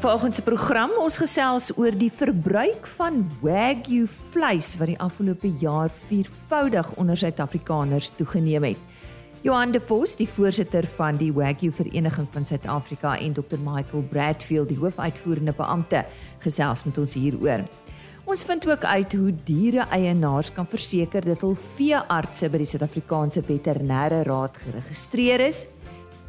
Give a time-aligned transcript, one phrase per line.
[0.00, 5.92] Vanoggend se program ons gesels oor die verbruik van wagyu vleis wat die afgelope jaar
[5.92, 8.80] viervoudig onder Suid-Afrikaners toegeneem het.
[9.44, 14.72] Johan de Vos, die voorsitter van die Wagyu Vereniging van Suid-Afrika en Dr Michael Bradfield,
[14.72, 16.06] die hoofuitvoerende beampte,
[16.40, 17.68] gesels met ons hieroor.
[18.24, 24.24] Ons vind ook uit hoe diere-eienaars kan verseker dat hul veeartse by die Suid-Afrikaanse Veterinêre
[24.24, 25.66] Raad geregistreer is.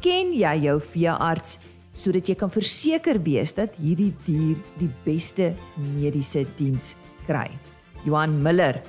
[0.04, 1.56] Ken jy jou veearts
[1.92, 5.52] sodat jy kan verseker wees dat hierdie dier die beste
[5.92, 6.94] mediese diens
[7.26, 7.48] kry?
[8.06, 8.80] Johan Miller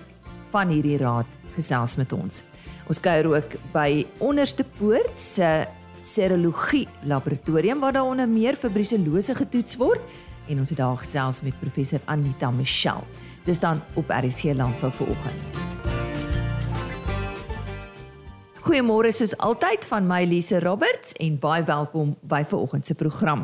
[0.51, 2.43] van hierdie raad gesels met ons.
[2.89, 5.65] Ons kuier ook by Onderste Poort se
[6.03, 10.01] serologie laboratorium waar daar onder meer vir bruselose getoets word
[10.51, 13.05] en ons het daar gesels met professor Anita Michel.
[13.45, 15.72] Dis dan op RC Landbou vanoggend.
[18.63, 23.41] Goeiemôre soos altyd van my Lise Roberts en baie welkom by vanoggend se program.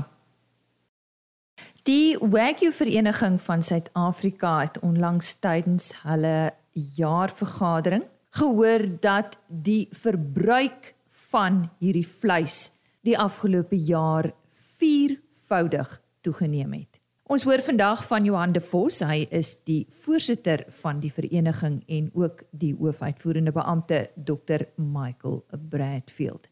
[1.83, 8.05] Die Wagyu Vereniging van Suid-Afrika het onlangs tydens hulle jaarvergadering
[8.39, 10.93] gehoor dat die verbruik
[11.27, 12.69] van hierdie vleis
[13.03, 14.31] die afgelope jaar
[14.79, 16.98] viervoudig toegeneem het.
[17.29, 22.07] Ons hoor vandag van Johan de Vos, hy is die voorsitter van die vereniging en
[22.17, 26.47] ook die hoofuitvoerende beampte Dr Michael Bradfield.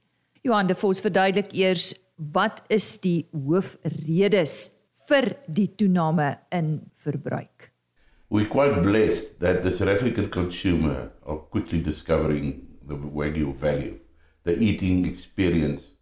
[0.45, 1.95] Johan de Vos verduidelik eers
[2.35, 4.53] wat is die hoofredes
[5.09, 7.71] vir die toename in verbruik.
[8.29, 12.53] We're quite blessed that the South African consumer are quickly discovering
[12.85, 13.97] the Wagyu value,
[14.45, 15.96] the eating experience,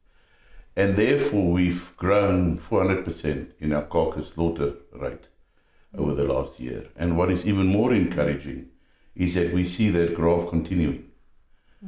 [0.75, 5.27] and therefore we've grown 400% in our carcass slaughter rate
[5.97, 6.85] over the last year.
[6.97, 8.67] And what is even more encouraging
[9.15, 11.11] is that we see that graph continuing.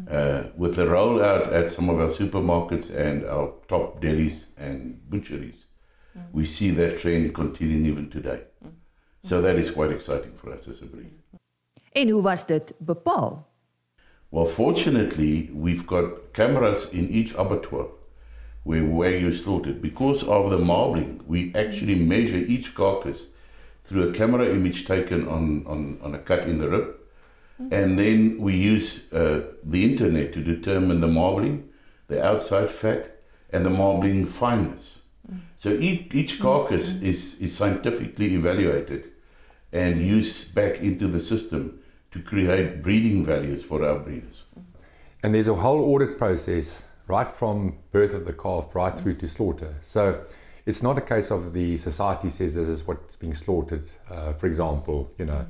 [0.10, 5.66] Uh, with the rollout at some of our supermarkets and our top delis and butcheries,
[6.16, 6.22] mm.
[6.32, 8.42] we see that trend continuing even today.
[8.64, 8.74] Mm.
[9.24, 11.12] So that is quite exciting for us as a breed.
[11.96, 13.48] En hoe was dit bepaal?
[14.30, 17.88] Well, fortunately, we've got cameras in each abattoir
[18.68, 19.82] where wagyu slaughtered.
[19.82, 23.28] Because of the marbling, we actually measure each carcass
[23.86, 26.88] through a camera image taken on, on, on a cut in the rib.
[27.62, 27.74] Mm-hmm.
[27.74, 31.70] And then we use uh, the internet to determine the marbling,
[32.10, 33.04] the outside fat,
[33.54, 35.00] and the marbling fineness.
[35.32, 35.40] Mm-hmm.
[35.58, 37.06] So each, each carcass mm-hmm.
[37.06, 39.12] is, is scientifically evaluated
[39.72, 41.80] and used back into the system
[42.12, 44.44] to create breeding values for our breeders.
[45.24, 49.28] And there's a whole audit process right from birth of the calf right through to
[49.28, 49.74] slaughter.
[49.82, 50.24] So
[50.66, 53.92] it's not a case of the society says this is what's being slaughtered.
[54.12, 55.46] Uh, for example, you know,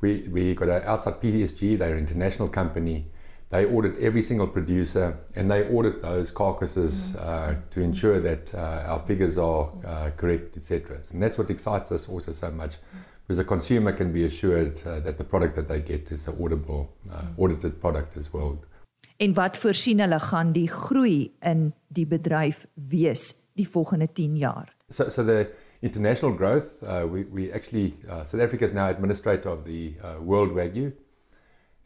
[0.00, 3.06] we, we got an outside PDSG, they're an international company.
[3.50, 8.84] They audit every single producer and they audit those carcasses uh, to ensure that uh,
[8.86, 11.00] our figures are uh, correct, etc.
[11.12, 12.76] And that's what excites us also so much
[13.26, 16.36] because the consumer can be assured uh, that the product that they get is an
[16.36, 18.58] auditable, uh, audited product as well.
[19.22, 24.72] En wat voorsien hulle gaan die groei in die bedryf wees die volgende 10 jaar?
[24.88, 25.46] So so the
[25.80, 30.18] international growth uh, we we actually uh, South Africa is now administrator of the uh,
[30.20, 30.92] World Wagyu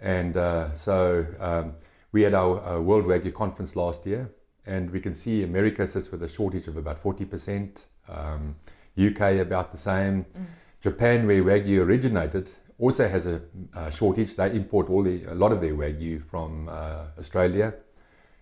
[0.00, 1.74] and uh, so um,
[2.10, 4.30] we had our uh, World Wagyu conference last year
[4.66, 8.56] and we can see America sits with a shortage of about 40%, um,
[8.98, 10.24] UK about the same.
[10.24, 10.46] Mm.
[10.80, 13.40] Japan, where Wagyu originated, also has a,
[13.74, 14.36] a shortage.
[14.36, 17.74] They import all the, a lot of their Wagyu from uh, Australia.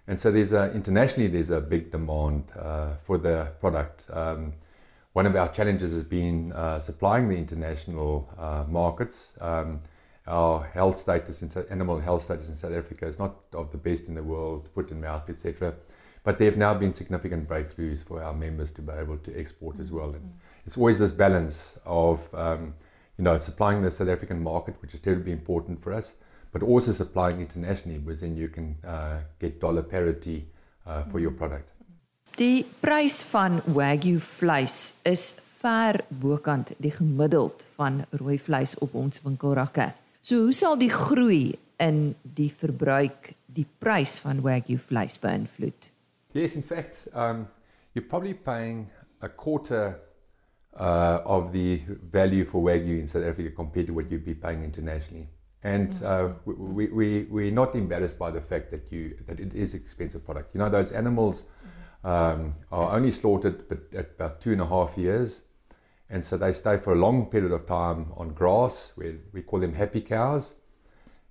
[0.07, 4.05] And so there's a, internationally there's a big demand uh, for the product.
[4.11, 4.53] Um,
[5.13, 9.33] one of our challenges has been uh, supplying the international uh, markets.
[9.41, 9.81] Um,
[10.27, 14.09] our health status in animal health status in South Africa is not of the best
[14.09, 15.75] in the world, foot and mouth, etc.
[16.25, 19.79] But there have now been significant breakthroughs for our members to be able to export
[19.79, 20.11] as well.
[20.15, 20.33] And
[20.67, 22.75] it's always this balance of um,
[23.19, 26.15] you know supplying the South African market, which is terribly important for us,
[26.53, 30.47] but also supplying internationally, because then you can uh, get dollar parity
[30.87, 31.69] uh, for your product.
[32.37, 39.23] Die prys van wagyu vleis is ver bokant die gemiddeld van rooi vleis op ons
[39.23, 39.93] winkelrakke.
[40.21, 45.91] So hoe sal die groei in die verbruik die prys van wagyu vleis beïnvloed?
[46.35, 47.47] Yes, in fact, um,
[47.95, 48.89] you're probably paying
[49.23, 50.01] a quarter
[50.79, 51.81] uh, of the
[52.11, 55.29] value for Wagyu in South Africa compared to what you'd be paying internationally.
[55.63, 56.03] And mm.
[56.05, 59.81] uh, we, we, we're not embarrassed by the fact that, you, that it is an
[59.81, 60.55] expensive product.
[60.55, 61.45] You know, those animals
[62.05, 65.43] um, are only slaughtered but at about two and a half years.
[66.11, 69.59] And so they stay for a long period of time on grass, where we call
[69.59, 70.53] them happy cows.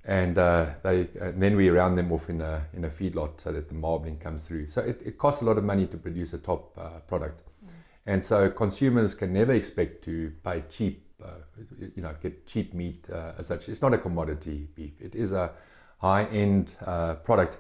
[0.06, 3.52] And, uh, they, and then we round them off in a, in a feedlot so
[3.52, 4.68] that the marbling comes through.
[4.68, 7.40] So it, it costs a lot of money to produce a top uh, product.
[8.06, 11.28] And so consumers can never expect to pay cheap, uh,
[11.96, 13.70] you know, get cheap meat uh, as such.
[13.70, 14.94] It's not a commodity beef.
[15.00, 15.52] It is a
[16.00, 17.58] high-end uh, product,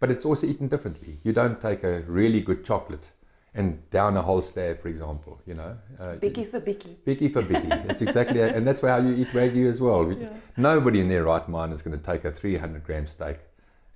[0.00, 1.18] but it's also eaten differently.
[1.24, 3.10] You don't take a really good chocolate
[3.54, 5.76] and down a whole slab, for example, you know.
[6.00, 6.96] Uh, biggie for biggie.
[7.06, 7.90] Biggie for biggie.
[7.90, 10.10] It's exactly, and that's how you eat Wagyu as well.
[10.22, 10.28] Yeah.
[10.56, 13.38] Nobody in their right mind is going to take a 300 gram steak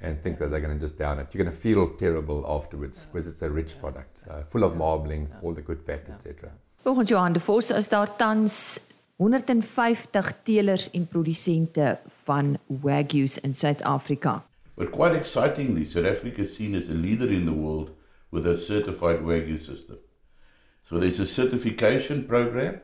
[0.00, 1.26] and think that they're going to just down it.
[1.32, 5.28] You're going to feel terrible afterwards because it's a rich product, uh, full of marbling,
[5.42, 6.50] all the good fat, etc.
[6.82, 8.80] Volgens Johan de Vos is daar tans
[9.16, 14.42] 150 teelers en produsente van Wagyus in Suid-Afrika.
[14.76, 17.90] But quite excitingly, South Africa is seen as a leader in the world
[18.30, 19.96] with a certified Wagyu system.
[20.82, 22.80] So there's a certification program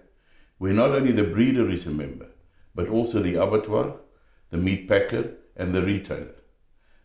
[0.59, 2.27] where not only the breeder is a member,
[2.75, 3.97] but also the abattoir,
[4.51, 6.35] the meat packer, and the retailer.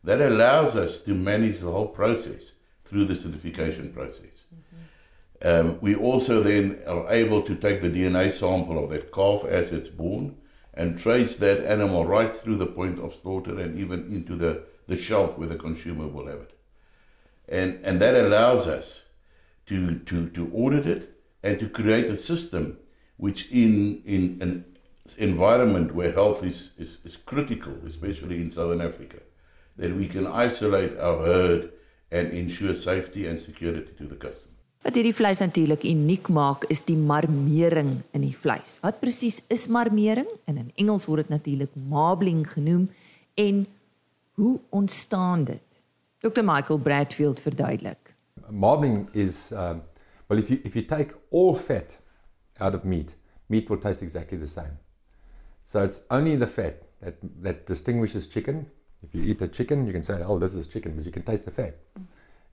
[0.08, 2.54] That allows us to manage the whole process
[2.86, 4.46] through the certification process.
[4.56, 5.68] Mm-hmm.
[5.68, 9.74] Um, we also then are able to take the DNA sample of that calf as
[9.74, 10.38] it's born
[10.76, 14.96] and trace that animal right through the point of slaughter and even into the, the
[14.96, 16.58] shelf where the consumer will have it.
[17.50, 19.04] And, and that allows us
[19.66, 22.78] to, to, to audit it and to create a system
[23.18, 24.76] which in, in an
[25.18, 29.18] environment where health is, is, is critical, especially in Southern Africa,
[29.78, 31.72] that we can isolate our herd
[32.12, 34.56] and ensure safety and security to the customer.
[34.86, 38.78] Wat hierdie vleis natuurlik uniek maak is die marmering in die vleis.
[38.84, 40.30] Wat presies is marmering?
[40.48, 42.86] En in Engels word dit natuurlik marbling genoem
[43.36, 43.66] en
[44.38, 45.82] hoe ontstaan dit?
[46.24, 48.14] Dr Michael Bradfield verduidelik.
[48.50, 49.82] Marbling is um,
[50.30, 51.98] well if you if you take all fat
[52.60, 54.78] out of meat, meat will taste exactly the same.
[55.64, 58.70] So it's only the fat that that distinguishes chicken
[59.04, 61.24] If you eat a chicken, you can say, "Oh, this is chicken," but you can
[61.24, 61.78] taste the fat.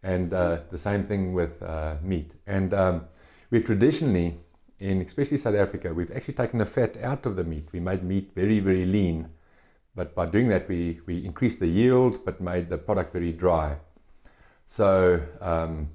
[0.02, 2.34] And uh, the same thing with uh, meat.
[2.46, 3.06] And um,
[3.50, 4.36] we traditionally,
[4.78, 7.68] in especially South Africa, we've actually taken the fat out of the meat.
[7.72, 9.28] We made meat very, very lean,
[9.94, 13.76] but by doing that, we we increased the yield, but made the product very dry.
[14.66, 15.88] So um,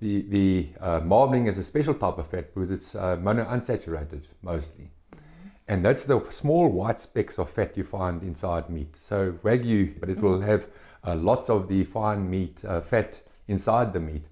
[0.00, 4.90] the the uh, marbling is a special type of fat because it's uh, monounsaturated mostly.
[5.68, 8.94] And that's the small white specks of fat you find inside meat.
[9.00, 10.66] So wagyu, but it will have
[11.06, 14.24] uh, lots of the fine meat uh, fat inside the meat,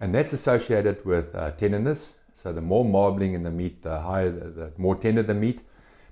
[0.00, 2.14] and that's associated with uh, tenderness.
[2.34, 5.62] So the more marbling in the meat, the higher, the, the more tender the meat,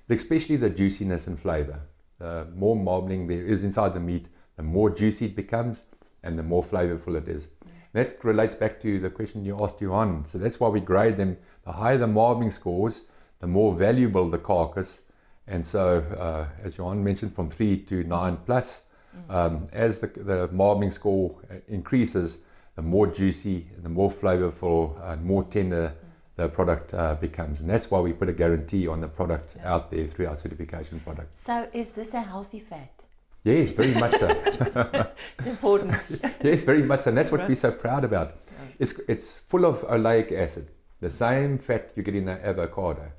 [0.07, 1.79] but especially the juiciness and flavor.
[2.19, 4.27] The more marbling there is inside the meat,
[4.57, 5.83] the more juicy it becomes,
[6.21, 7.47] and the more flavorful it is.
[7.93, 10.25] That relates back to the question you asked Johan.
[10.25, 11.37] So that's why we grade them.
[11.65, 13.03] The higher the marbling scores,
[13.39, 14.99] the more valuable the carcass.
[15.47, 18.83] And so, uh, as Johan mentioned, from three to nine plus,
[19.15, 19.33] mm.
[19.33, 21.35] um, as the, the marbling score
[21.67, 22.37] increases,
[22.75, 25.93] the more juicy, the more flavorful, and more tender
[26.35, 27.59] the product uh, becomes.
[27.59, 29.73] And that's why we put a guarantee on the product yeah.
[29.73, 31.37] out there through our certification product.
[31.37, 33.03] So, is this a healthy fat?
[33.43, 34.27] Yes, very much so.
[35.37, 35.93] it's important.
[36.43, 37.09] yes, very much so.
[37.09, 38.35] And that's what we're so proud about.
[38.79, 40.69] It's, it's full of oleic acid,
[41.01, 43.11] the same fat you get in an avocado.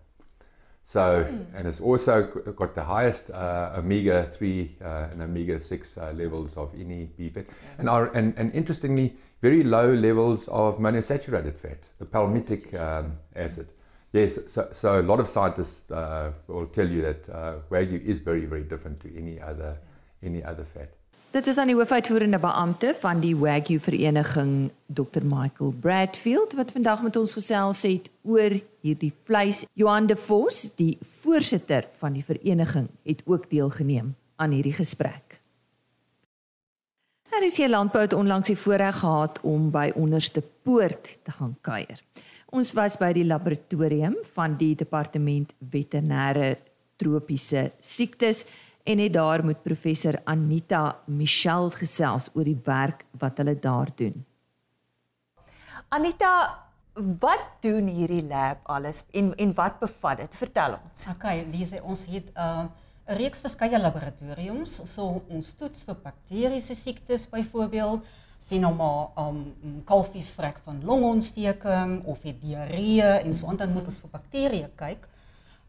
[0.82, 1.46] So, mm.
[1.54, 2.22] and it's also
[2.56, 7.34] got the highest uh, omega 3 uh, and omega 6 uh, levels of any beef
[7.34, 7.46] fat.
[7.46, 7.54] Yeah.
[7.78, 13.68] And, our, and, and interestingly, very low levels of monosaturated fat, the palmitic um, acid.
[14.12, 18.18] Yes, so, so a lot of scientists uh, will tell you that uh, Wagyu is
[18.18, 19.78] very, very different to any other,
[20.22, 20.28] yeah.
[20.28, 20.92] any other fat.
[21.30, 27.04] Dit is aan die hoofuitvoerende beampte van die Wagyu Vereniging Dr Michael Bradfield wat vandag
[27.06, 29.60] met ons gesels het oor hierdie vleis.
[29.78, 35.38] Johan de Vos, die voorsitter van die vereniging, het ook deelgeneem aan hierdie gesprek.
[37.30, 41.54] Daar is hier landbou het onlangs die voorreg gehad om by onderste poort te gaan
[41.60, 42.02] kuier.
[42.50, 46.56] Ons was by die laboratorium van die departement veterinêre
[46.98, 48.44] tropiese siektes
[48.84, 54.24] en het daar met professor Anita Michel gesels oor die werk wat hulle daar doen.
[55.88, 56.32] Anita,
[57.20, 60.36] wat doen hierdie lab alles en en wat bevat dit?
[60.36, 61.06] Vertel ons.
[61.14, 62.64] Okay, dis ons het 'n uh,
[63.10, 68.04] 'n reeks verskeie laboratoriums, so ons toets vir bakteriese siektes byvoorbeeld
[68.40, 69.40] sien nou maar um
[69.84, 75.09] kalfiesvrek van longontsteking of het diarree en so dan moet ons vir bakterieë kyk.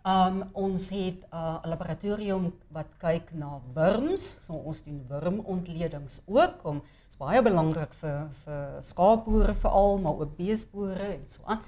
[0.03, 4.23] Um ons het 'n uh, laboratorium wat kyk na wurms.
[4.45, 10.35] So ons doen wurmontledings ook om is baie belangrik vir vir skaapboere veral, maar ook
[10.37, 11.61] beesboere en so aan.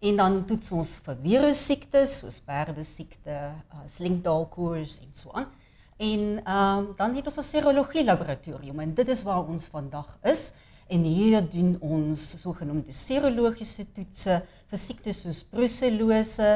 [0.00, 3.36] En dan toets ons vir virus siektes soos perde siekte,
[3.72, 5.48] uh, slinkdaalkoors en so aan.
[5.96, 6.20] En
[6.56, 10.52] um dan het ons 'n serologie laboratorium en dit is waar ons vandag is
[10.88, 14.38] En hier doen ons sogenaamde serologiese toetse
[14.70, 16.46] vir siektes soos brucellose,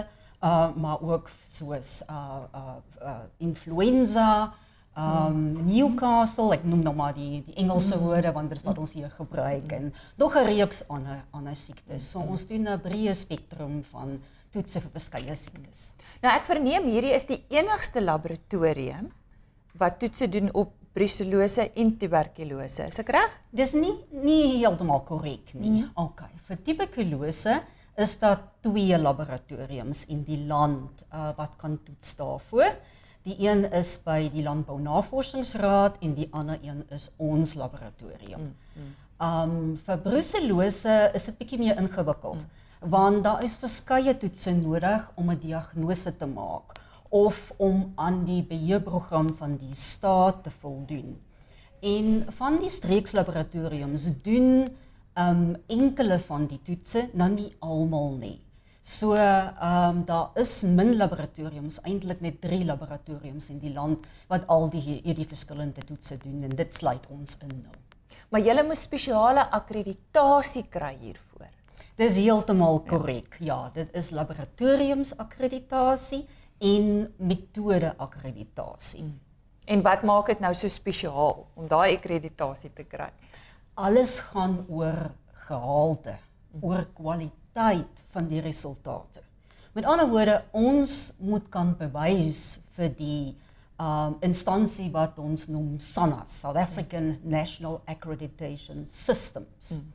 [0.42, 4.52] uh maar ook soos uh uh, uh influenza,
[4.98, 8.92] um Newcastle, ek noem nou maar die die Engelse woorde want dit is wat ons
[8.98, 12.10] hier gebruik en nog 'n reeks ander ander siektes.
[12.10, 14.20] So ons doen 'n breë spektrum van
[14.52, 15.90] toetse vir verskeie siektes.
[16.22, 19.10] Nou ek verneem hierdie is die enigste laboratorium
[19.78, 22.86] wat toetse doen op brucellose en tuberkulose.
[22.92, 23.38] Is ek reg?
[23.50, 25.70] Dis nie nie heeltemal korrek nie.
[25.70, 25.90] Mm.
[25.94, 26.26] OK.
[26.48, 27.62] Vir tuberkulose
[27.96, 32.72] is daar twee laboratoriums in die land uh, wat kan toets daarvoor.
[33.22, 38.50] Die een is by die Landbou Navorsingsraad en die ander een is ons laboratorium.
[38.74, 38.90] Mm.
[39.22, 39.56] Um
[39.86, 42.88] vir brucellose is dit bietjie meer ingewikkeld mm.
[42.90, 46.80] want daar is verskeie toetse nodig om 'n diagnose te maak
[47.12, 51.20] of om aan die beheerprogram van die staat te voldoen.
[51.80, 54.68] En van die streekslaboratoriums doen
[55.18, 58.38] um enkele van die toetse, nou nie almal nie.
[58.82, 64.68] So um daar is min laboratoriums, eintlik net 3 laboratoriums in die land wat al
[64.70, 67.76] die hierdie verskillende toetse doen en dit sluit ons in nou.
[68.30, 71.50] Maar jy moet spesiale akkreditasie kry hiervoor.
[71.96, 73.36] Dis heeltemal korrek.
[73.38, 73.46] Ja.
[73.46, 76.24] ja, dit is laboratoriums akkreditasie
[76.58, 79.04] en metode akkreditasie.
[79.66, 83.10] En wat maak dit nou so spesiaal om daai akkreditasie te kry?
[83.74, 85.10] Alles gaan oor
[85.46, 86.16] gehalte,
[86.60, 89.22] oor kwaliteit van die resultate.
[89.72, 93.32] Met ander woorde, ons moet kan bewys vir die
[93.80, 97.16] um instansie wat ons noem SANAS, South African.
[97.24, 99.72] National Accreditation Systems.
[99.72, 99.88] Mm.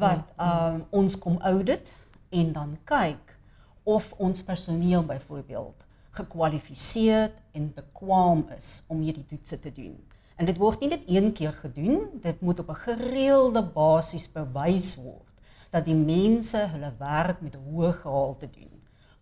[0.00, 1.92] Wat um ons kom audit
[2.32, 3.36] en dan kyk
[3.84, 5.84] of ons personeel byvoorbeeld
[6.16, 10.00] gekwalifiseer en bekwam is om hierdie toetse te doen.
[10.36, 14.96] En dit word nie net een keer gedoen, dit moet op 'n gereelde basis bewys
[14.96, 15.28] word
[15.70, 18.72] dat die mense hulle werk met hoë gehalte doen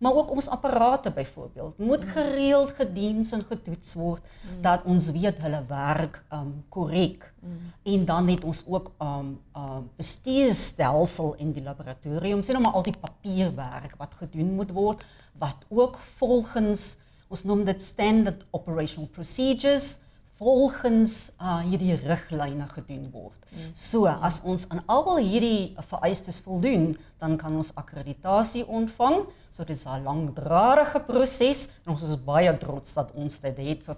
[0.01, 4.61] maar ook ons apparate byvoorbeeld moet gereeld gediens en getoets word mm.
[4.61, 7.33] dat ons weet hulle werk um korrek.
[7.39, 7.57] Mm.
[7.83, 12.87] En dan het ons ook um um bestuurstelsel in die laboratorium sien nou maar al
[12.89, 15.05] die papierwerk wat gedoen moet word
[15.37, 16.97] wat ook volgens
[17.29, 19.99] ons noem dit standard operational procedures
[20.41, 23.37] volgens uh, hierdie riglyne gedoen word.
[23.53, 23.67] Mm.
[23.77, 29.21] So as ons aan al hierdie vereistes voldoen, dan kan ons akkreditasie ontvang.
[29.53, 33.97] So dis 'n langdradige proses en ons is baie trots dat ons dit het vir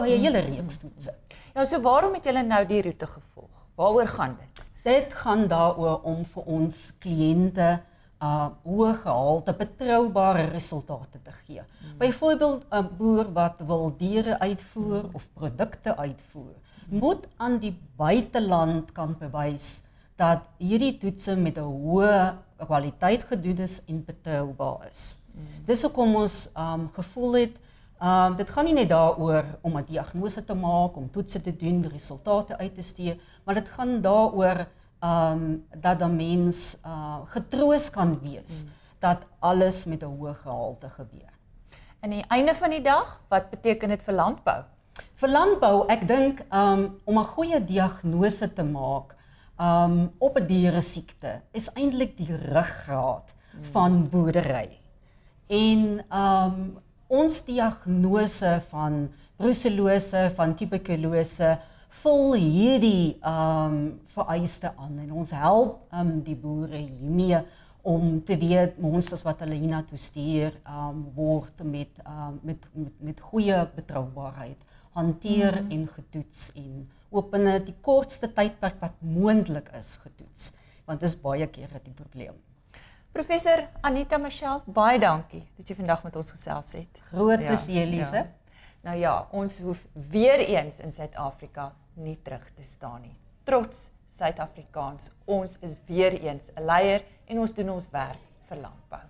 [0.00, 1.14] 'n hele reeks toetse.
[1.54, 3.54] Ja, so waarom het julle nou die roete gevolg?
[3.76, 4.64] Waaroor gaan dit?
[4.82, 7.78] Dit gaan daaroor om vir ons kliënte
[8.24, 11.62] uh hoë gehalte betroubare resultate te gee.
[11.62, 11.96] Hmm.
[12.02, 15.14] Byvoorbeeld 'n boer wat wil diere uitvoer hmm.
[15.18, 16.54] of produkte uitvoer,
[16.88, 16.98] hmm.
[16.98, 19.84] moet aan die buiteland kan bewys
[20.16, 22.34] dat hierdie toetse met 'n hoë
[22.66, 25.16] kwaliteit gedoen is en betroubaar is.
[25.32, 25.64] Hmm.
[25.64, 27.60] Dis hoekom ons um gevoel het
[28.04, 31.86] um dit gaan nie net daaroor om 'n diagnose te maak, om toetse te doen,
[31.88, 34.66] resultate uit te stuur, maar dit gaan daaroor
[35.04, 38.70] um dat 'n mens uh getroos kan wees hmm.
[38.98, 41.32] dat alles met 'n hoë gehalte gebeur.
[42.00, 44.62] In die einde van die dag, wat beteken dit vir landbou?
[45.14, 49.16] Vir landbou, ek dink um om 'n goeie diagnose te maak
[49.58, 53.64] um op 'n diere siekte is eintlik die ruggraat hmm.
[53.64, 54.78] van boerdery.
[55.48, 61.58] En um ons diagnose van brucellose, van tuberkulose
[62.02, 67.42] vul hierdie ehm um, vereiste aan en ons help ehm um, die boere hiermee
[67.82, 72.68] om te weet monsters wat hulle hiernatoe stuur ehm um, word met ehm um, met
[72.72, 74.60] met met goeie betroubaarheid
[74.98, 75.70] hanteer mm.
[75.76, 80.52] en getoets en ook binne die kortste tydperk wat moontlik is getoets
[80.84, 82.34] want dit is baie kere die probleem.
[83.14, 86.98] Professor Anita Michelle, baie dankie dat jy vandag met ons gesels het.
[87.12, 88.24] Groot ja, plesier, Lise.
[88.24, 88.58] Ja.
[88.84, 93.16] Nou ja, ons hoef weer eens in Suid-Afrika nie terug te staan nie.
[93.44, 99.02] Trots Suid-Afrikaans, ons is weer eens 'n leier en ons doen ons werk vir landbou.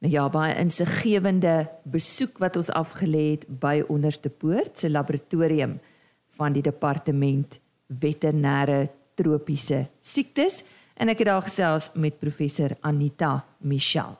[0.00, 5.80] Nou ja, baie insiggewende besoek wat ons afgelê het by Onderste Poort se laboratorium
[6.28, 10.62] van die departement veterinêre tropiese siektes
[10.96, 14.16] en ek het daar gesels met professor Anita Michel.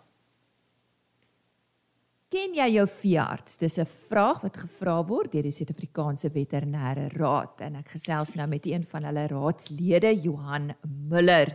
[2.30, 3.56] Ken jy jou veearts?
[3.58, 8.46] Dis 'n vraag wat gevra word deur die Suid-Afrikaanse Veterinêre Raad en ek gesels nou
[8.46, 10.70] met een van hulle raadslede, Johan
[11.10, 11.48] Muller.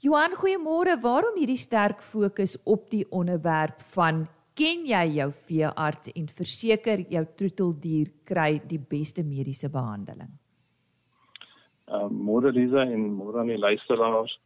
[0.00, 0.96] Johan, goeiemôre.
[0.98, 7.26] Waarom hierdie sterk fokus op die onderwerp van ken jy jou veearts en verseker jou
[7.36, 10.32] troeteldier kry die beste mediese behandeling?
[11.86, 14.38] Um, môre Lisa en môre aan die luisteraars.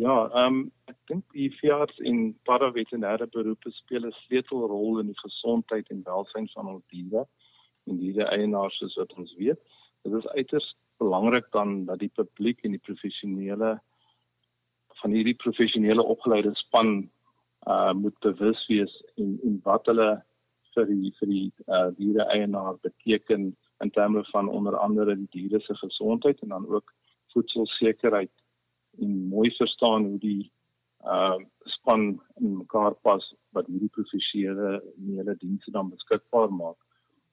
[0.00, 5.20] Ja, ehm um, ek dink die veearts en paraveterinêre beroepe speel 'n sleutelrol in die
[5.20, 7.26] gesondheid en welstand van ons diere
[7.86, 9.60] en diere eienaars soos wat ons weet.
[10.02, 13.80] Dit is uiters belangrik dan dat die publiek en die professionele
[15.02, 17.10] van hierdie professionele opgeleide span
[17.66, 20.10] uh moet bewus wees en en wat hulle
[20.74, 25.60] vir die vir die uh diere eienaar beteken in terme van onder andere die diere
[25.60, 26.94] se gesondheid en dan ook
[27.34, 28.32] voedselsekerheid
[29.00, 30.52] en mooi verstaan hoe die
[31.04, 31.38] uh
[31.76, 33.24] span in mekaar pas
[33.56, 36.78] wat hierdie professionele dienste dan beskikbaar maak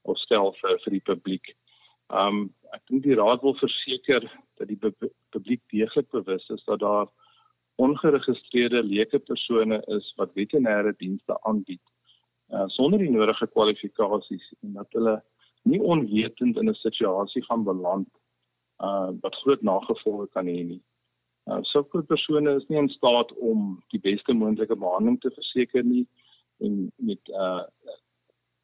[0.02, 1.52] of stel vir vir die publiek.
[2.10, 4.26] Um ek dink die raad wil verseker
[4.58, 4.80] dat die
[5.36, 7.08] publiek deeglik bewus is dat daar
[7.78, 11.84] ongeregistreerde leuke persone is wat veterinêre dienste aanbied
[12.50, 15.20] uh sonder die nodige kwalifikasies en dat hulle
[15.70, 18.10] nie onwetend in 'n situasie gaan beland
[18.88, 20.82] uh wat groot nagevolge kan hê nie.
[21.50, 26.06] Uh sulke persone is nie in staat om die beste moontlike behandeling te verseker nie
[26.66, 27.64] en met uh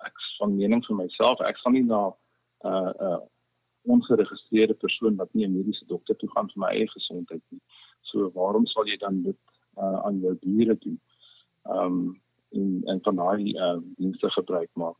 [0.05, 2.01] ek van mening vir myself ek gaan nie na
[2.71, 3.21] uh uh
[3.95, 7.61] ongeregistreerde persoon wat nie 'n mediese dokter toe gaan vir my eie gesondheid nie.
[8.01, 9.41] So waarom sal jy dan dit
[9.77, 10.99] uh aan jou diere doen?
[11.63, 14.97] Um en en van daai uh dienste gebruik maak.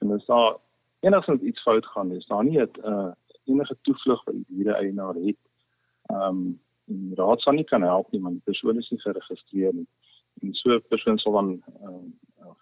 [0.00, 0.56] En as daar
[1.00, 3.12] enigstens iets fout gaan is daar nie 'n uh,
[3.44, 5.38] enige toevlug wat die diere eienaar het.
[6.06, 9.74] Ehm um, die raad sal nie kan help nie want die persoon is nie geregistreer
[9.74, 9.86] nie.
[10.42, 11.50] En so 'n persoon sal dan
[11.82, 12.12] ehm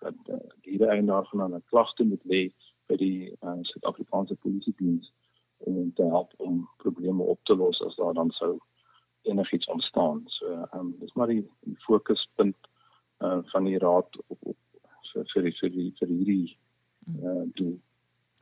[0.03, 2.43] uh, die diere eienaar gaan 'n klagte moet lê
[2.89, 5.13] by die uh, Suid-Afrikaanse Polisie diens
[5.59, 8.59] om te help om probleme op te los as daar dan sou
[9.23, 10.23] enigiets ontstaan.
[10.27, 12.57] So ehm um, dis maar die, die fokuspunt
[13.19, 14.57] uh, van die raad op, op
[15.13, 16.57] vir vir die vir die vir hierdie
[17.23, 17.77] uh, doel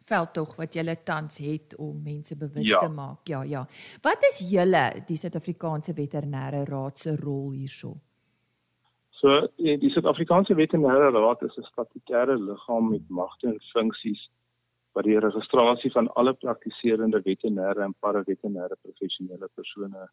[0.06, 2.78] veldtog wat julle tans het om mense bewus ja.
[2.78, 3.26] te maak.
[3.28, 3.66] Ja, ja.
[4.02, 7.94] Wat is julle die Suid-Afrikaanse Veterinêre Raad se rol hierso?
[9.22, 14.28] So, die Suid-Afrikaanse Veterinêre Raad is 'n statutêre liggaam met magte en funksies
[14.92, 20.08] wat die registrasie van alle praktiserende veterinêre en paraveterinêre professionele persone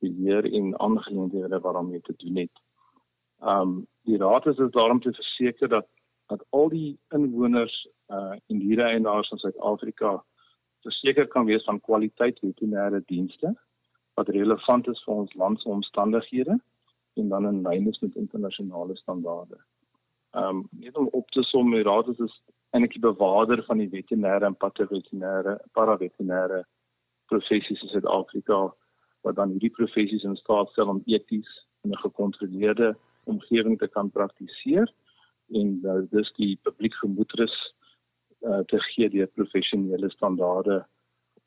[0.00, 2.56] beheer en aangeleenthede waarmee te doen het.
[3.40, 5.86] Um die raad is daarom te verseker dat
[6.26, 7.74] dat al die inwoners
[8.12, 10.16] uh en diere eienaars in Suid-Afrika
[10.86, 13.54] verseker kan wees van kwaliteit veterinêre dienste
[14.14, 16.58] wat relevant is vir ons land se omstandighede
[17.20, 19.58] en dan in lyn is met internasionale standaarde.
[20.42, 22.36] Um net om op te som, die raad is
[22.72, 26.62] eintlik die bewaarder van die veterinêre en patologiese paraveterinêre
[27.32, 28.62] professies in Suid-Afrika
[29.22, 31.50] wat dan hierdie professies in staat stel om eties
[31.84, 34.88] in 'n gekontroleerde omgewing te kan praktiseer
[35.60, 37.54] en uh, dis die publiek gemoedrus
[38.46, 40.82] uh, te gee deur professionele standaarde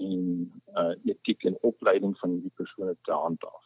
[0.03, 3.63] en uh, etiek en opleiding van hierdie persone te handhaaf.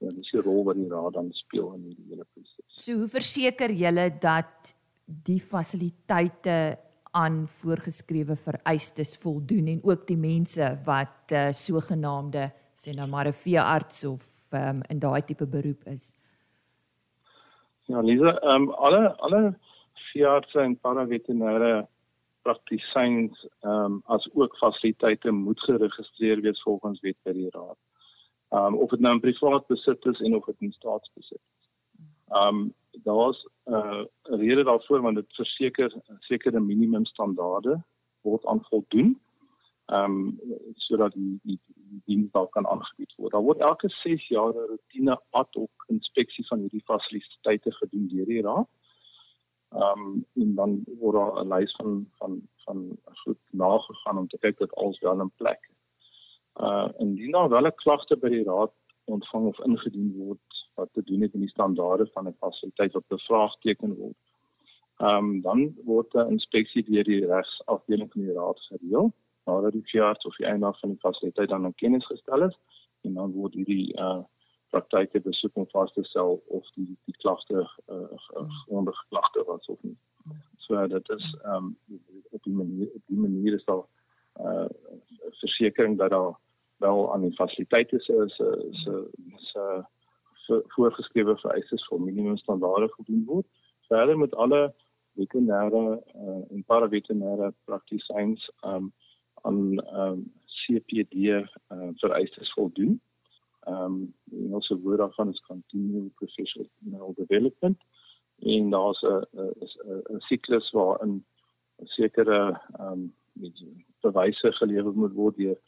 [0.00, 2.64] Ja, dis die rol wat die raad dan speel in hierdie hele proses.
[2.74, 6.78] So hoe verseker julle dat die fasiliteite
[7.18, 13.36] aan voorgeskrewe vereistes voldoen en ook die mense wat uh, sogenaamde sê nou maar 'n
[13.44, 16.14] veearts of um, in daai tipe beroep is?
[17.90, 19.42] Ja, Lisa, ehm um, alle alle
[20.12, 21.86] veeartse en paraveterinêre
[22.42, 27.78] praktisyns ehm um, as ook fasiliteite moet geregistreer wees volgens wet by die raad.
[28.48, 31.68] Ehm um, of dit nou in privaat besit is en of dit in staatsbesit is.
[32.30, 32.74] Ehm um,
[33.04, 37.82] daar's 'n uh, rede daarvoor want dit verseker sekere minimum standaarde
[38.20, 39.20] word aan voldoen.
[39.86, 40.40] Ehm um,
[40.76, 41.60] sodat die die
[42.04, 43.32] diens daar kan aangebied word.
[43.32, 48.26] Daar word elke 6 jaar 'n rotine ad hoc inspeksie van hierdie fasiliteite gedoen deur
[48.26, 48.68] die raad.
[49.70, 54.38] Ehm um, en dan word daar 'n lys van van van goed nagegaan om te
[54.38, 55.80] kyk dat alles wel in plek is.
[56.64, 58.72] Uh indien daar wel 'n klagte by die raad
[59.04, 63.06] ontvang of ingedien word wat te doen het met die standaarde van 'n fasiliteit wat
[63.06, 64.16] bevraagteken word.
[64.96, 69.12] Ehm um, dan word 'n inspeksie deur die regsafdeling van die raad gereël
[69.44, 72.58] nadat die veearts of die eienaar van die fasiliteit dan in kennis gestel is
[73.00, 74.22] en dan word hierdie uh
[74.70, 79.78] praktyke besoek om vas te stel of die die klagte uh grondige klagte was of
[79.82, 79.96] nie.
[80.56, 81.78] So dit is ehm um,
[82.30, 83.84] op die manier op die manier is daar
[84.40, 84.68] uh
[85.40, 86.38] versekerings dat daar
[86.76, 88.46] wel aan die fasiliteite se se
[89.36, 89.82] se
[90.34, 93.46] se voorgeskrewe vereistes vir minimum standaarde gedoen word.
[93.88, 94.74] Verder met alle
[95.18, 98.92] veterinêre uh, en paraveterinêre praktisyns ehm um,
[99.42, 101.44] aan ehm um, CPD uh,
[101.96, 103.09] vereistes voldoen ehm
[103.70, 107.78] um, die Engelse woord daarvan is continual professional development
[108.38, 109.24] en daar's 'n
[110.14, 111.24] 'n siklus waarin
[111.84, 113.14] sekere ehm um,
[114.00, 115.58] bewyse gelewer moet word deur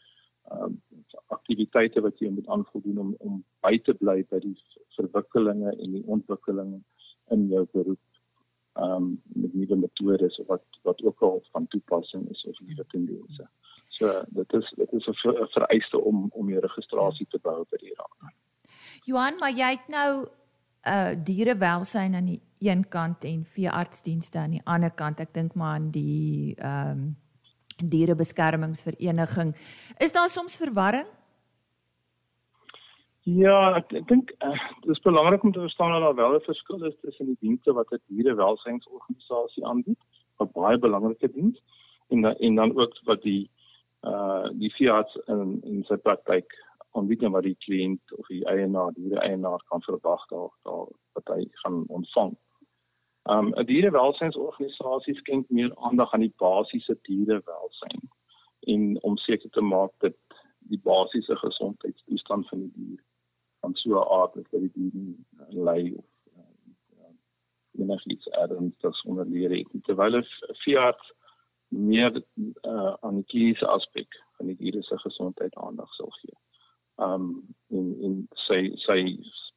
[0.50, 0.82] ehm um,
[1.26, 4.56] aktiwiteite wat jy moet aanvoldoen om om by te bly by die
[4.96, 6.80] verwikkelinge en die ontwikkelinge
[7.30, 8.00] in jou beroep
[8.72, 13.48] ehm um, met nuwe metodes wat wat ook al van toepassing is of nuwe tendense.
[14.02, 17.94] So dit is dit is 'n vereiste om om jou registrasie te bou by die
[17.94, 18.34] raad.
[19.04, 20.26] Johan, maar jy het nou
[20.94, 25.20] uh dierewelsyn aan die een kant en veeartsdienste aan die ander kant.
[25.20, 27.16] Ek dink maar aan die ehm um,
[27.84, 29.54] dierebeskermingsvereniging.
[29.98, 31.06] Is daar soms verwarring?
[33.22, 36.44] Ja, ek, ek dink uh, dit is belangrik om te verstaan dat daar wel 'n
[36.50, 39.98] verskil is tussen die dienste wat 'n dierewelsynsorganisasie aanbied,
[40.38, 41.62] 'n baie belangrike diens,
[42.08, 43.50] en en dan ook wat die
[44.02, 46.54] uh die veearts in in sy praktyk
[46.98, 51.34] aanbied en wat die kliënt of die eienaar, die eienaar kan verwag daar daar wat
[51.34, 52.34] hy gaan ontvang.
[53.30, 58.02] Um 'n dierewelsynsorganisasie skenk meer aandag aan die basiese dierewelsyn
[58.74, 60.18] en om seker te maak dat
[60.58, 63.00] die basiese gesondheidstoestand van die dier
[63.60, 65.16] van so 'n aard dat die dier nie
[65.48, 66.04] ly of
[67.78, 70.26] enigiets ernstigs onder lede het terwyl 'n
[70.64, 71.12] veearts
[71.72, 76.36] meer uh, aan die kliniese aspek van die diere se gesondheid aandag sal gee.
[76.96, 77.26] Um
[77.68, 78.98] in in sy sy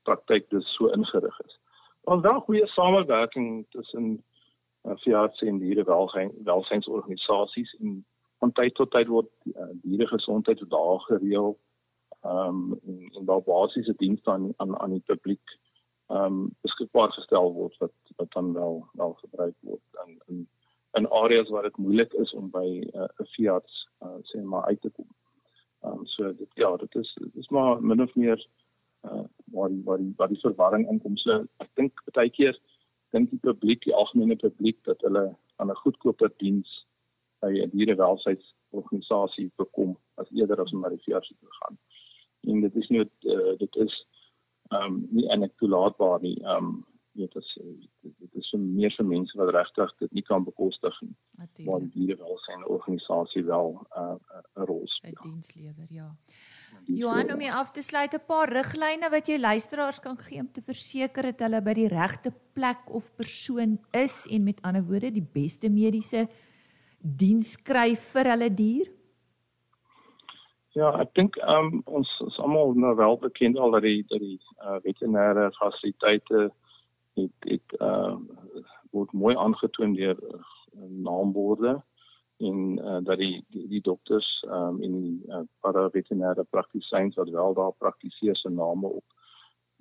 [0.08, 1.60] praktyk dis so ingerig is.
[2.04, 4.23] Ons wel goeie samewerking tussen
[4.86, 5.84] uh, veeartse en diere
[6.45, 8.06] welsynsorganisasies en
[8.39, 11.56] van tyd tot tyd word uh, diere gesondheid daar gereël
[12.23, 15.58] um, en, en daar basiese dienste aan aan aan die publiek
[16.08, 20.47] um, beskikbaar gestel word wat wat dan wel wel gebruik word in in
[20.97, 24.65] in areas waar dit moeilik is om by uh, 'n uh, veearts uh, sê maar
[24.65, 25.08] uit te kom.
[25.84, 28.47] Ehm um, so dit ja, dit is dit is maar min of meer
[29.03, 31.17] uh waar die waar die waar die verwarring inkom.
[31.17, 32.60] So ek dink baie keer
[33.10, 36.86] dink die publiek, die algemene publiek dat hulle aan 'n goedkoper diens
[37.39, 41.77] by 'n dierewelsynsorganisasie bekom as eerder as om na die veearts te gaan
[42.47, 43.95] en dit is nie uh, dit is
[44.73, 46.38] ehm um, nie anekdotaatbaar nie.
[46.43, 47.49] Ehm um, dit is
[48.01, 51.15] dit is vir meer vir mense wat regtig dit nie kan bekostig nie.
[51.67, 54.15] Maar die wel sy organisasie wel uh,
[54.60, 55.15] 'n rol speel.
[55.15, 56.10] 'n Dienslewer, ja.
[56.86, 60.51] Johan, om jy af te sluit 'n paar riglyne wat jy luisteraars kan gee om
[60.51, 65.12] te verseker dat hulle by die regte plek of persoon is en met ander woorde
[65.12, 66.28] die beste mediese
[66.99, 68.91] diens kry vir hulle dier.
[70.75, 74.39] Ja, ek dink um, ons is almal nou wel bekend al dat die dat die
[74.60, 76.51] uh, veterinêre fasiliteite
[77.15, 78.15] het het uh,
[78.91, 80.39] word mooi aangetoon deur uh,
[80.89, 81.82] naamborde
[82.38, 87.54] en uh, dat die die, die dokters um, en die uh, paraveterinêre praktisyns wat wel
[87.54, 89.06] daar praktiseer se name op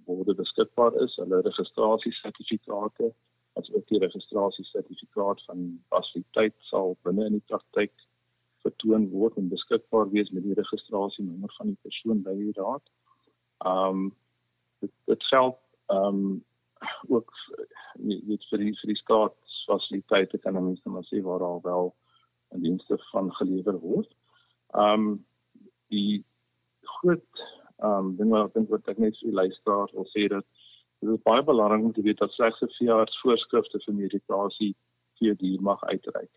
[0.05, 3.13] word beskikbaar is, hulle registrasiesertifikate
[3.55, 7.93] as ook die registrasiesertifikaat van fasiliteit sal binne in die praktyk
[8.65, 12.85] vertoon word en beskikbaar wees met die registrasienommer van die persoon by die raad.
[13.71, 14.09] Um
[15.09, 15.59] dit geld
[15.93, 16.43] um
[17.09, 17.33] ook
[17.95, 21.95] weet vir die vir die staatsfasiliteite kan ons net maar sê waar daar wel
[22.55, 24.11] 'n dienste van gelewer word.
[24.73, 25.25] Um
[25.89, 26.25] die
[26.81, 27.43] groot
[27.79, 30.47] um ding wat ek dink wat ek net vir luisteraars wil sê dat
[31.01, 34.75] dit is baie belangrik om te weet dat slegs 'n veearts voorskrifte vir medikasie
[35.19, 36.35] vir die mag uitreik.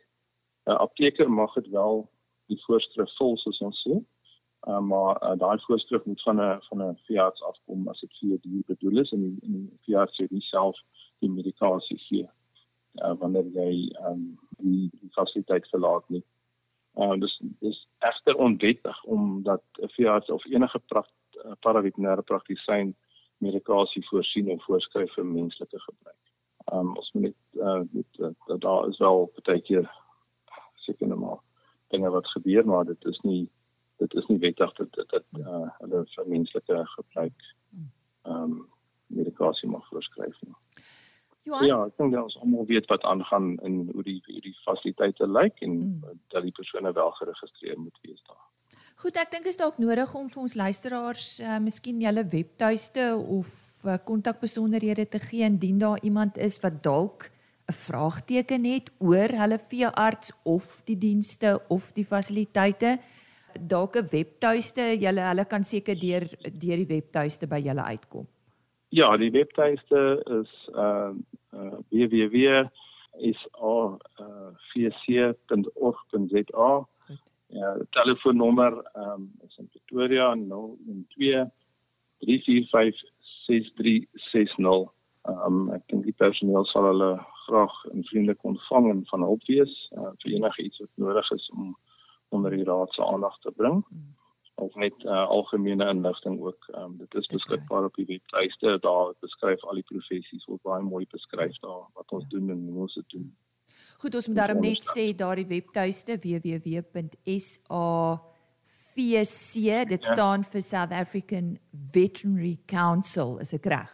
[0.68, 2.10] 'n Apteker mag dit wel
[2.48, 3.96] die voorskrif vol soos ons sê.
[4.64, 8.40] Uh, maar uh, daai voorskrif moet van 'n van 'n veearts afkom as dit vir
[8.42, 10.80] die bedoel is en die, en die veearts sê self
[11.20, 12.30] die medikasie gee.
[12.94, 16.24] Uh, wanneer jy um, die, die fasiliteit verlaat nie.
[16.96, 22.96] Uh, dis dis egter onwettig omdat 'n veearts of enige uh, paraveterinêre praktisyn
[23.38, 26.24] medikasie voorsien en voorskryf vir menslike gebruik.
[26.74, 29.92] Um, ons moet net uh, met, uh, daar is wel baie keer
[30.76, 31.40] seker nou maar
[31.88, 33.50] dinge wat gebeur maar dit is nie
[33.98, 37.48] dit is nie wettig dat dit dat uh, hulle vir menslike gebruik
[38.28, 38.66] ehm um,
[39.08, 40.56] medikasie mag voorskryf nie.
[41.48, 41.68] Johan?
[41.68, 45.62] Ja, ek dink ons almal weet wat aangaan in hoe die hoe die fasiliteite lyk
[45.64, 46.20] en mm.
[46.34, 48.44] dat die persone wel geregistreer moet wees daar.
[49.00, 53.52] Goed, ek dink is dalk nodig om vir ons luisteraars uh, miskien julle webtuiste of
[53.86, 57.30] uh, kontakbesonderhede te gee indien daar iemand is wat dalk
[57.68, 62.98] 'n vraagteken het oor hulle veearts of die dienste of die fasiliteite,
[63.60, 68.28] dalk 'n webtuiste, julle hulle kan seker deur deur die webtuiste by julle uitkom.
[68.90, 71.12] Ja, die webtuiste is uh,
[71.54, 72.70] uh www.is.org.za.
[77.50, 81.50] Ja, telefoonnommer um, is in Pretoria 012
[82.20, 83.04] 345
[83.48, 84.92] 6360.
[85.28, 87.12] Um, ek dink die personeel sal hulle
[87.46, 91.50] graag en vriendelik ontvang en van hulp wees uh, vir enige iets wat nodig is
[91.52, 91.76] om
[92.30, 93.84] onder die raad se aandag te bring.
[94.58, 96.68] of net uh, algemene inligting ook.
[96.76, 98.78] Um, dit is beskikbaar op die webtuiste.
[98.82, 102.88] Daar beskryf al die professies word baie mooi beskryf daar wat ons doen en hoe
[102.88, 103.28] ons dit doen.
[104.02, 107.70] Goed, ons moet daarom net sê daardie webtuiste www.savc
[108.98, 110.14] dit ja.
[110.14, 111.58] staan vir South African
[111.94, 113.92] Veterinary Council, is ek reg?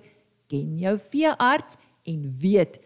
[0.51, 2.79] ken jou veearts en weet